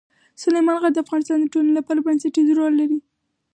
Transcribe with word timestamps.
سلیمان 0.41 0.77
غر 0.81 0.91
د 0.93 0.97
افغانستان 1.05 1.37
د 1.39 1.45
ټولنې 1.53 1.73
لپاره 1.79 2.03
بنسټيز 2.05 2.47
رول 2.57 2.73
لري. 2.81 2.97